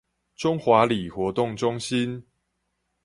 [0.35, 2.25] 中華里活動中心